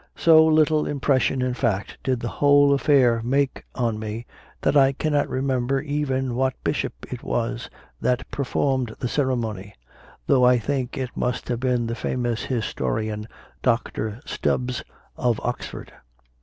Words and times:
So 0.15 0.43
little 0.43 0.87
impression, 0.87 1.43
in 1.43 1.53
fact, 1.53 1.99
did 2.03 2.21
the 2.21 2.27
i8 2.27 2.31
CONFESSIONS 2.31 2.33
OF 2.33 2.33
A 2.33 2.33
CONVERT 2.33 2.37
whole 2.37 2.73
affair 2.73 3.21
make 3.23 3.63
on 3.75 3.99
me 3.99 4.25
that 4.61 4.75
I 4.75 4.93
cannot 4.93 5.29
remember 5.29 5.79
even 5.79 6.33
what 6.33 6.55
Bishop 6.63 6.95
it 7.13 7.21
was 7.21 7.69
that 8.01 8.27
performed 8.31 8.95
the 8.97 9.07
cere 9.07 9.35
mony; 9.35 9.75
though 10.25 10.43
I 10.43 10.57
think 10.57 10.97
it 10.97 11.11
must 11.15 11.49
have 11.49 11.59
been 11.59 11.85
the 11.85 11.93
famous 11.93 12.41
historian, 12.45 13.27
Dr. 13.61 14.19
Stubbs, 14.25 14.83
of 15.17 15.39
Oxford. 15.43 15.93